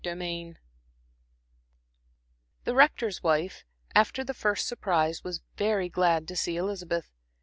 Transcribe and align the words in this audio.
Chapter 0.03 0.15
XIV 0.17 0.55
The 2.63 2.73
Rector's 2.73 3.21
wife, 3.21 3.63
after 3.93 4.23
the 4.23 4.33
first 4.33 4.67
surprise, 4.67 5.23
was 5.23 5.43
very 5.57 5.89
glad 5.89 6.27
to 6.29 6.35
see 6.35 6.57
Elizabeth. 6.57 7.11